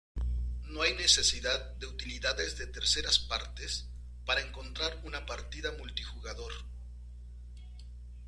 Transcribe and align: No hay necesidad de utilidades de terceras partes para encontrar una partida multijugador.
No 0.69 0.81
hay 0.81 0.95
necesidad 0.95 1.75
de 1.75 1.85
utilidades 1.85 2.57
de 2.57 2.65
terceras 2.65 3.19
partes 3.19 3.87
para 4.25 4.41
encontrar 4.41 4.99
una 5.03 5.27
partida 5.27 5.71
multijugador. 5.77 6.51